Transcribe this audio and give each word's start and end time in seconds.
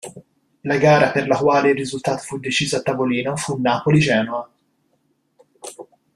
La 0.69 0.77
gara 0.79 1.11
per 1.11 1.27
la 1.27 1.37
quale 1.37 1.69
il 1.69 1.75
risultato 1.75 2.23
fu 2.23 2.39
deciso 2.39 2.75
a 2.75 2.81
tavolino 2.81 3.35
fu 3.35 3.61
Napoli-Genoa. 3.61 4.51